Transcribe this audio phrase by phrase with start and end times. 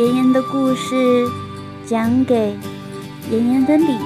[0.00, 1.28] 妍妍的故事
[1.84, 2.56] 讲给
[3.30, 3.98] 妍妍的你。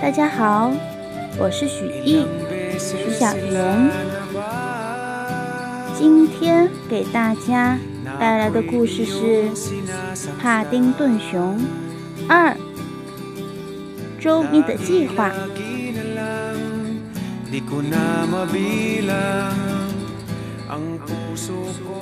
[0.00, 0.72] 大家好，
[1.38, 2.24] 我是许艺，
[2.78, 3.90] 许小妍。
[5.94, 7.78] 今天给大家
[8.18, 9.50] 带来的故事是
[10.40, 11.60] 《帕丁顿熊
[12.26, 12.56] 二：
[14.18, 15.30] 周密的计划》。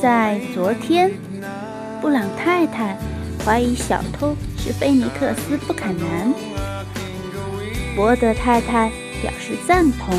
[0.01, 1.11] 在昨天，
[2.05, 2.99] 布朗太太
[3.43, 6.35] 怀疑小偷是菲尼克斯·布坎南，
[7.97, 10.15] 伯德太太表示赞同，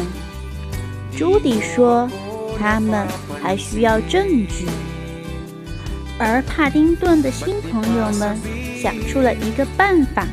[1.16, 2.09] 朱迪说
[2.57, 3.07] 他们
[3.40, 4.66] 还需要证据，
[6.17, 8.35] 而帕丁顿的新朋友们
[8.81, 10.26] 想出了一个办法：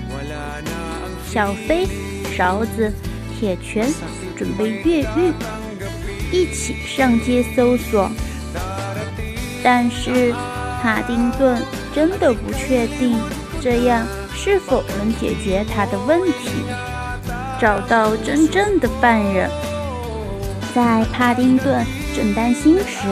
[1.28, 1.86] 小飞、
[2.34, 2.90] 勺子、
[3.38, 3.92] 铁拳
[4.38, 5.34] 准备越狱，
[6.32, 8.10] 一起上街搜索。
[9.62, 10.34] 但是，
[10.82, 11.62] 帕丁顿
[11.94, 13.16] 真的不确定
[13.60, 16.50] 这样是否能解决他的问题，
[17.60, 19.48] 找到真正的犯人。
[20.74, 23.06] 在帕丁顿正担心时，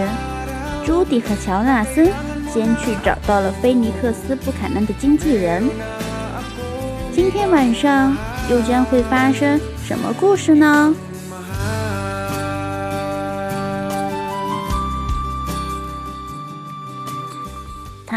[0.85, 2.11] 朱迪和乔纳森
[2.53, 5.63] 先去找到了菲尼克斯·布坎南的经纪人。
[7.13, 8.17] 今天晚上
[8.51, 10.93] 又将会发生什么故事呢？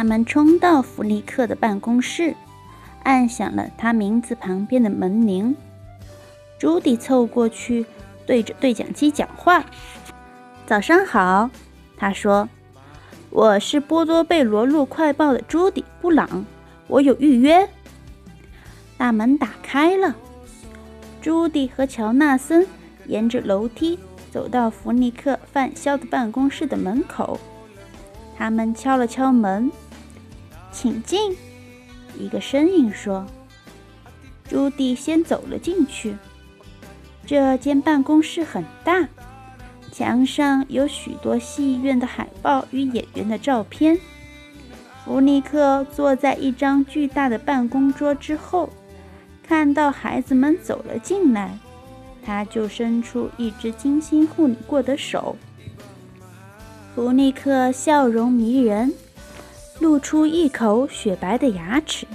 [0.03, 2.35] 他们冲到弗尼克的办公室，
[3.03, 5.55] 按响了他名字旁边的门铃。
[6.59, 7.85] 朱迪凑过去，
[8.25, 9.63] 对着对讲机讲话
[10.67, 11.49] ：“早上好。”
[11.95, 12.49] 他说
[13.31, 16.45] ：“我是波多贝罗路快报的朱迪·布朗，
[16.87, 17.69] 我有预约。”
[18.99, 20.13] 大门打开了，
[21.21, 22.67] 朱迪和乔纳森
[23.07, 23.97] 沿着楼梯
[24.29, 27.39] 走到弗尼克贩销的办公室的门口。
[28.35, 29.71] 他们敲了敲门。
[30.73, 31.37] 请进，
[32.19, 33.25] 一个声音说。
[34.49, 36.17] 朱迪先走了进去。
[37.25, 39.07] 这间办公室很大，
[39.91, 43.97] 墙上有许多戏院的海报与演员的照片。
[45.05, 48.69] 弗尼克坐在一张巨大的办公桌之后，
[49.47, 51.57] 看到孩子们走了进来，
[52.25, 55.37] 他就伸出一只精心护理过的手。
[56.93, 58.93] 弗尼克笑容迷人。
[59.83, 62.07] 露出一口雪白的牙齿，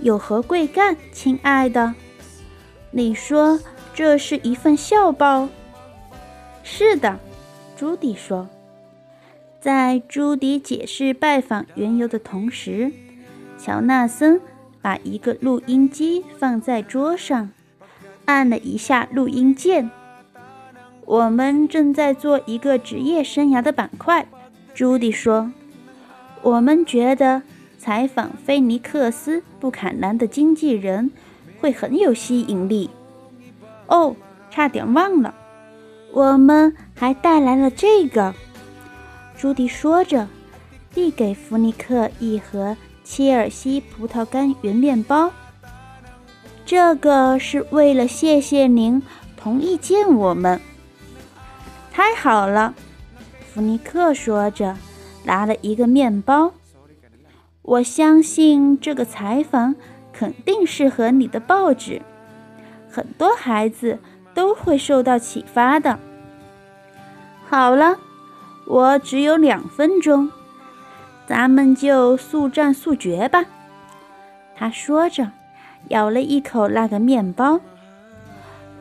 [0.00, 1.94] 有何贵干，亲爱的？
[2.90, 3.60] 你说
[3.94, 5.48] 这是一份校报？
[6.64, 7.20] 是的，
[7.76, 8.48] 朱迪说。
[9.60, 12.90] 在朱迪解释拜访缘由的同时，
[13.56, 14.40] 乔纳森
[14.82, 17.50] 把一个录音机放在桌上，
[18.24, 19.88] 按了一下录音键。
[21.06, 24.26] 我们正在做一个职业生涯的板块，
[24.74, 25.52] 朱迪说。
[26.44, 27.40] 我们觉得
[27.78, 31.10] 采访菲尼克斯·布坎南的经纪人
[31.58, 32.90] 会很有吸引力。
[33.86, 34.14] 哦，
[34.50, 35.34] 差点忘了，
[36.12, 38.34] 我们还带来了这个。
[39.38, 40.28] 朱迪说着，
[40.92, 45.32] 递给弗尼克一盒切尔西葡萄干圆面包。
[46.66, 49.02] 这个是为了谢谢您
[49.34, 50.60] 同意见我们。
[51.90, 52.74] 太好了，
[53.54, 54.76] 弗尼克说着。
[55.24, 56.52] 拿了一个面包，
[57.62, 59.74] 我相信这个采访
[60.12, 62.02] 肯定适合你的报纸，
[62.90, 63.98] 很多孩子
[64.34, 65.98] 都会受到启发的。
[67.46, 67.98] 好了，
[68.66, 70.30] 我只有两分钟，
[71.26, 73.44] 咱们就速战速决吧。
[74.56, 75.30] 他说着，
[75.88, 77.60] 咬了一口那个面包。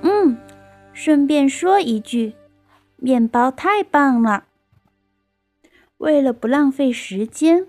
[0.02, 0.38] 嗯，
[0.92, 2.34] 顺便说一句，
[2.98, 4.44] 面包太棒了。
[6.04, 7.68] 为了不浪费时间，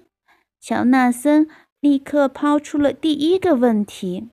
[0.60, 1.46] 乔纳森
[1.78, 4.28] 立刻抛出了第一个问题：“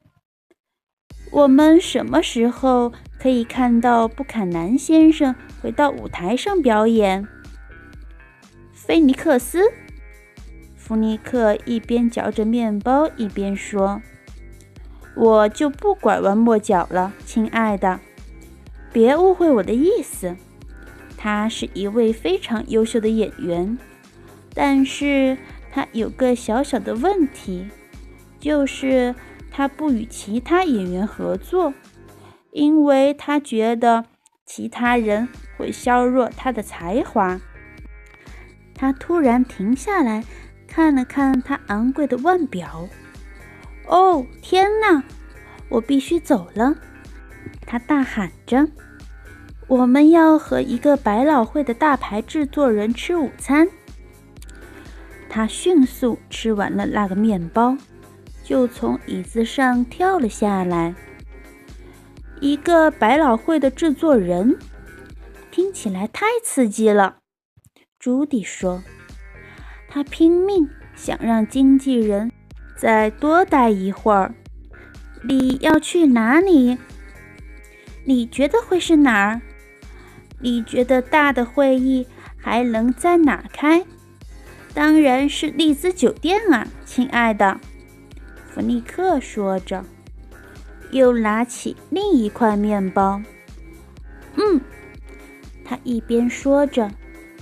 [1.32, 7.28] 我们什么时候可以看到布坎南先生回到舞台上表演？”
[8.74, 9.60] 菲尼克斯·
[10.76, 14.02] 弗尼克一边嚼着面包一边说
[15.16, 18.00] ：“我就不拐弯抹角了，亲爱的，
[18.92, 20.36] 别误会我的意思。
[21.16, 23.78] 他是一位非常优秀的演员。”
[24.54, 25.38] 但是
[25.72, 27.68] 他有个小小的问题，
[28.40, 29.16] 就是
[29.50, 31.74] 他不与其他演员合作，
[32.52, 34.06] 因为他觉得
[34.46, 35.28] 其他人
[35.58, 37.40] 会削弱他的才华。
[38.76, 40.24] 他突然停下来，
[40.68, 42.88] 看了看他昂贵的腕表。
[43.88, 45.04] 哦，天哪！
[45.70, 46.76] 我必须走了！
[47.66, 48.68] 他大喊着
[49.68, 53.68] ：“我们要和一个百老汇的大牌制作人吃午餐。”
[55.34, 57.78] 他迅速吃完了那个面包，
[58.44, 60.94] 就从椅子上跳了下来。
[62.42, 64.60] 一个百老汇的制作人，
[65.50, 67.20] 听起来太刺激了。
[67.98, 68.84] 朱迪说
[69.88, 70.68] ：“他拼命
[70.98, 72.30] 想让经纪人
[72.76, 74.36] 再多待一会儿。
[75.24, 76.78] 你要去哪里？
[78.04, 79.42] 你觉得会是哪儿？
[80.42, 82.06] 你觉得大的会议
[82.36, 83.86] 还能在哪开？
[84.74, 87.60] 当然是丽兹酒店啊，亲爱的。”
[88.50, 89.84] 弗尼克说着。
[90.92, 93.22] 又拿起另一块面包。
[94.36, 94.60] 嗯，
[95.64, 96.92] 他一边说着，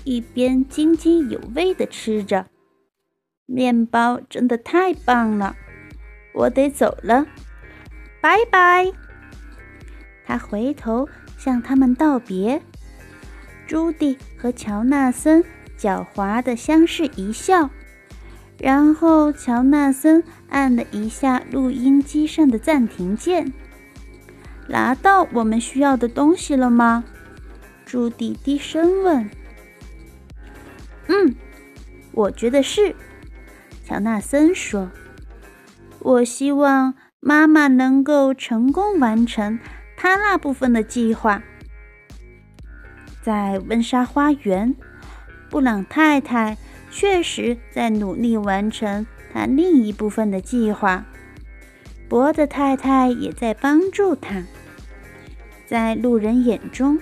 [0.03, 2.45] 一边津津有味地吃着。
[3.47, 5.55] 面包真的太棒了，
[6.35, 7.25] 我得走了，
[8.21, 8.91] 拜拜。
[10.27, 12.61] 他回头向他们道别。
[13.65, 15.43] 朱迪和乔纳森
[15.79, 17.69] 狡猾地相视一笑，
[18.59, 20.23] 然后乔纳森。
[20.49, 23.53] 按了一下录音机上的暂停键。
[24.67, 27.03] 拿到我们需要的东西了吗？
[27.85, 29.29] 朱迪低声问。
[31.07, 31.35] 嗯，
[32.11, 32.95] 我觉得是。
[33.85, 34.91] 乔纳森说
[35.99, 39.59] ：“我希望妈妈能够成功完成
[39.95, 41.43] 她那部分的计划。”
[43.21, 44.75] 在温莎花园，
[45.49, 46.57] 布朗太太
[46.91, 49.05] 确实在努力完成。
[49.31, 51.05] 他另一部分的计划，
[52.07, 54.43] 博德太太也在帮助他。
[55.67, 56.99] 在路人眼中，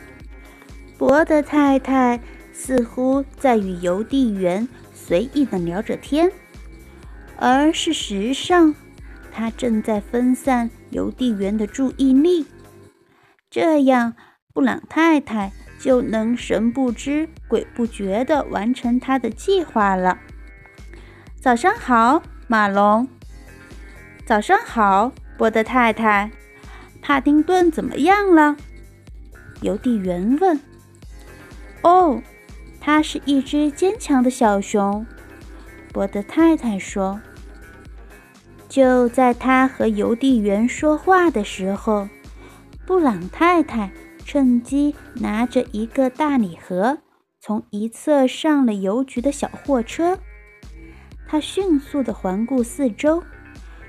[0.98, 2.20] 博德太太
[2.52, 6.30] 似乎在与邮递员随意的聊着天，
[7.38, 8.76] 而事实上，
[9.32, 12.46] 他正在分散邮递员的注意力。
[13.50, 14.16] 这样，
[14.54, 20.20] 布朗太太就能神不知鬼不觉地完成他的计划了。
[21.40, 23.08] 早上好，马龙。
[24.26, 26.32] 早上好，波德太太。
[27.02, 28.58] 帕丁顿怎么样了？
[29.62, 30.60] 邮递员问。
[31.84, 32.22] 哦，
[32.82, 35.06] 它是一只坚强的小熊。
[35.94, 37.22] 波德太太说。
[38.68, 42.10] 就在他和邮递员说话的时候，
[42.86, 43.90] 布朗太太
[44.28, 46.98] 趁机拿着一个大礼盒，
[47.40, 50.20] 从一侧上了邮局的小货车。
[51.26, 53.24] 他迅速地环顾四周，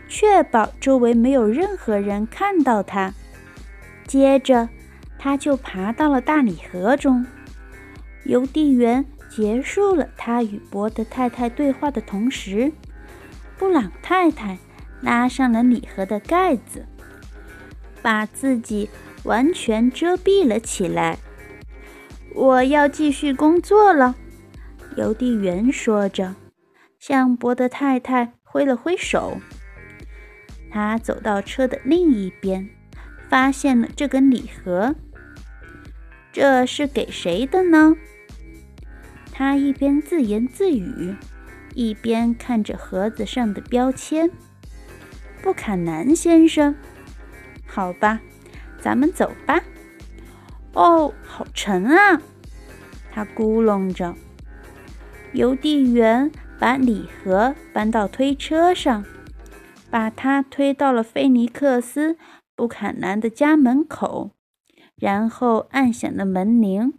[0.08, 3.12] 确保周围没有任何人看到他。
[4.06, 4.69] 接着，
[5.19, 7.26] 他就爬到了大礼盒中。
[8.25, 12.73] 邮递员结束了他与博德太太对话的同时，
[13.58, 14.58] 布朗太太
[15.00, 16.87] 拉上了礼盒的盖子，
[18.00, 18.88] 把自己
[19.28, 21.19] 完全遮蔽了起来。
[22.34, 24.16] 我要继续工作了，
[24.96, 26.34] 邮递员说着。
[26.98, 29.38] 向博德太太挥了挥手。
[30.70, 32.69] 他走到车的另一边，
[33.28, 34.94] 发现了这个礼盒。
[36.32, 37.94] 这是给谁的呢？
[39.30, 41.14] 他一边自言自语，
[41.75, 44.30] 一边看着盒子上的标签。
[45.42, 46.75] 布坎南先生。
[47.66, 48.20] 好吧，
[48.80, 49.62] 咱们走吧。
[50.75, 52.20] 哦，好沉啊！
[53.12, 54.14] 他咕哝着。
[55.32, 56.30] 邮递员。
[56.61, 59.04] 把礼盒搬到推车上，
[59.90, 62.14] 把它推到了菲尼克斯·
[62.56, 64.32] 布坎南的家门口，
[64.97, 66.94] 然后按响了门铃。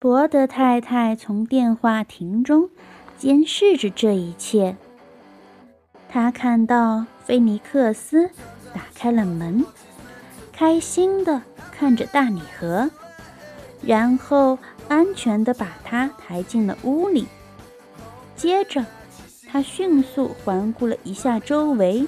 [0.00, 2.70] 博德太太从电话亭中
[3.16, 4.76] 监视着这一切。
[6.08, 8.28] 她看到菲尼克斯
[8.74, 9.64] 打开了门，
[10.60, 11.40] 开心地
[11.72, 12.90] 看着大礼盒，
[13.80, 17.26] 然后安全地把它抬进了屋里。
[18.36, 18.84] 接着，
[19.50, 22.06] 他迅速环顾了一下周围，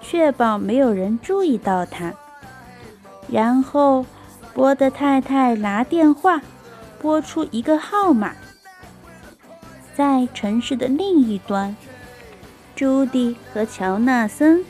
[0.00, 2.14] 确保没有人注意到他。
[3.28, 4.06] 然后，
[4.54, 6.40] 波德太太拿电话
[7.02, 8.32] 拨出一个号码。
[9.94, 11.76] 在城市的另一端，
[12.74, 14.64] 朱迪和乔纳森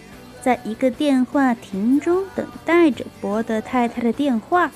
[0.45, 4.71] 在一个电话亭中等待着博德太太的电话。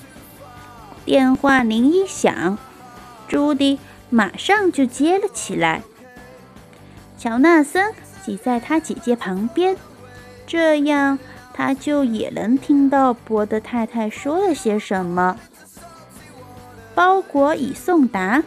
[1.04, 2.56] 电话铃一响，
[3.28, 5.82] 朱迪马上就接了起来。
[7.18, 7.92] 乔纳森
[8.24, 9.76] 挤在他姐姐旁边，
[10.46, 11.18] 这样
[11.52, 15.38] 他就也能听到博德太太说了些什么。
[16.94, 18.42] 包裹已送达，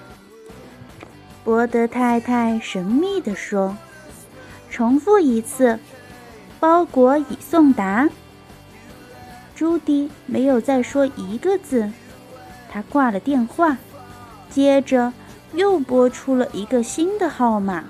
[1.44, 3.78] 博德太太神秘地说
[4.72, 5.80] ：“重复一次，
[6.62, 8.08] 包裹已送达。”
[9.53, 11.91] 朱迪没有再说一个字，
[12.72, 13.77] 他挂了电话，
[14.50, 15.12] 接着
[15.53, 17.84] 又拨出了一个新的号码。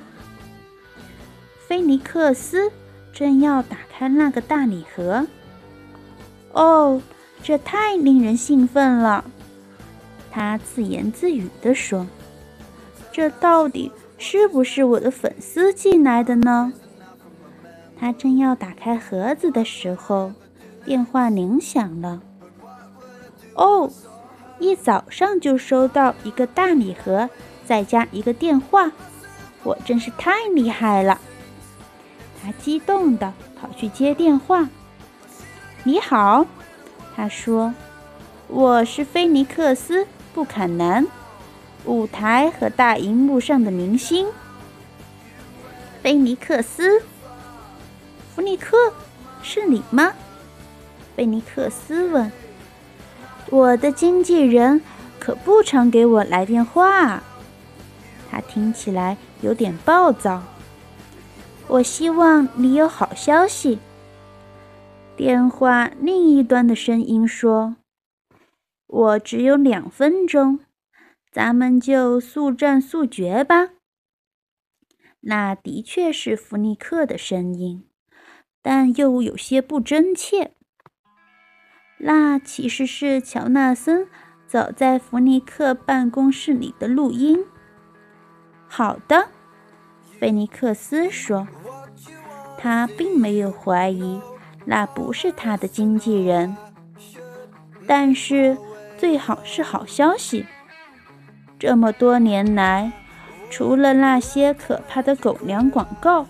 [1.68, 2.72] 菲尼克斯
[3.14, 5.28] 正要打开那个大礼盒。
[6.52, 7.02] 哦，
[7.42, 9.24] 这太令人兴奋了！
[10.30, 12.06] 他自言自语地说
[13.14, 16.74] ：“这到底是不是我的粉丝寄来的呢？”
[18.02, 20.32] 他正要打开盒子的时候，
[20.84, 22.20] 电话铃响了。
[23.54, 23.92] 哦，
[24.58, 27.30] 一早上就收到一个大礼盒，
[27.64, 28.92] 再加一个电话，
[29.62, 31.22] 我真是太厉害了！
[32.42, 34.68] 他激动地跑去接电话。
[35.84, 36.48] 你好，
[37.16, 37.72] 他说
[38.50, 41.06] ：“我是菲尼克斯·布坎南，
[41.86, 44.28] 舞台和大荧幕上的明星。”
[46.02, 47.00] 菲尼克斯·
[48.34, 48.94] 弗尼克，
[49.44, 50.14] 是你吗？
[51.16, 52.32] 贝尼克斯问。
[53.52, 54.82] “我的经纪人
[55.20, 57.22] 可不常给我来电话。”
[58.32, 60.44] 他听起来有点暴躁。
[61.68, 63.80] “我希望你有好消息。”
[65.18, 67.76] 电话另一端的声音说
[68.88, 70.62] ：“我只有两分钟，
[71.30, 73.72] 咱们就速战速决吧。”
[75.24, 77.84] 那的确是弗尼克的声音，
[78.62, 80.52] 但又有些不真切。
[81.98, 84.08] 那其实是乔纳森
[84.48, 87.46] 早在弗尼克办公室里的录音。
[88.68, 89.28] 好的，
[90.20, 91.48] 菲尼克斯说，
[92.58, 94.22] 他并没有怀疑。
[94.64, 96.56] 那不是他的经纪人，
[97.88, 98.56] 但是
[98.96, 100.46] 最好是好消息。
[101.58, 102.92] 这么多年来，
[103.50, 106.28] 除了那些可怕的狗粮广告，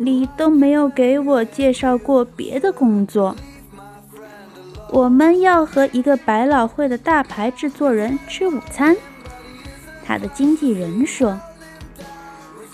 [0.00, 3.36] 你都没有给我介绍过别的工作。
[4.90, 8.96] 我们要和一个百老汇的大牌制作人吃午餐，
[10.06, 11.38] 他的经纪人说。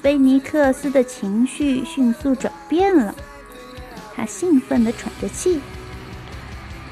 [0.01, 3.15] 菲尼克斯的情绪迅速转变了。
[4.15, 5.61] 他兴奋地喘着气，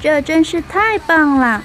[0.01, 1.63] 这真是太棒了！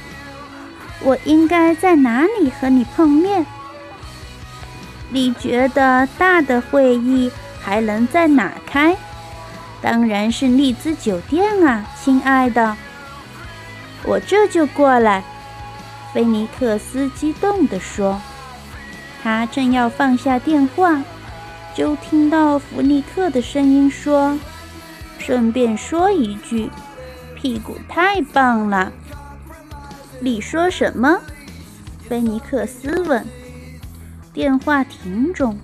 [1.03, 3.45] 我应该在哪里和你碰面？
[5.09, 7.31] 你觉得大的会议
[7.67, 8.95] 还能在哪开？
[9.81, 12.77] 当然是丽兹酒店啊，亲爱的！
[14.05, 15.21] 我这就过来。”
[16.13, 18.21] 菲尼克斯激动地说。
[19.21, 21.03] 他正要放下电话，
[21.75, 24.39] 就听到弗尼克的声音说。
[25.19, 26.71] 顺便说一句，
[27.35, 28.93] 屁股太棒了。
[30.21, 31.19] 你说什么？
[32.07, 33.25] 菲尼克斯问。
[34.31, 35.59] 电话亭中，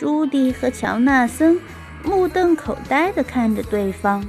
[0.00, 1.60] 朱迪和乔纳森
[2.02, 4.26] 目瞪口呆地看着对方。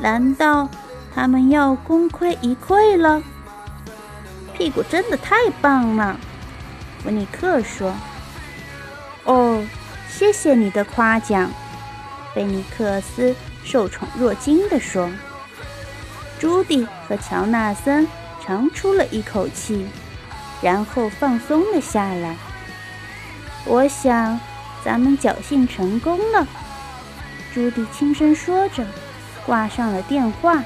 [0.00, 0.68] 难道
[1.14, 3.22] 他们要功亏一篑了？
[4.52, 6.18] 屁股真的太棒了，
[7.00, 7.94] 弗尼克说。
[9.22, 9.64] 哦，
[10.08, 11.48] 谢谢你的夸奖。
[12.34, 15.08] 菲尼克斯受宠若惊地说
[16.40, 18.08] ：“朱迪和乔纳森
[18.44, 19.86] 长出了一口气，
[20.60, 22.34] 然后放松了下来。
[23.66, 24.40] 我想，
[24.84, 26.46] 咱们侥幸成功了。”
[27.54, 28.84] 朱迪轻声说着，
[29.46, 30.62] 挂上了电话。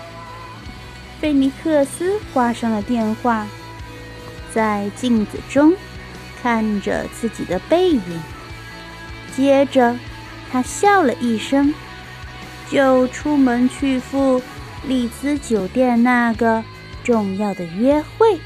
[1.21, 3.47] 菲尼克斯挂上了电话，
[4.53, 5.75] 在镜子中
[6.43, 8.23] 看着自己的背影，
[9.37, 9.97] 接着。
[10.51, 11.75] 他笑了一声，
[12.71, 14.41] 就出门去赴
[14.87, 16.65] 丽兹酒店那个
[17.05, 18.41] 重要的约会。